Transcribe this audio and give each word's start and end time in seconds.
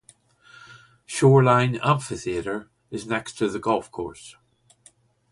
Shoreline 1.05 1.75
Amphitheatre 1.83 2.71
is 2.89 3.05
next 3.05 3.37
to 3.37 3.47
the 3.49 3.59
golf 3.59 3.91
course. 3.91 4.35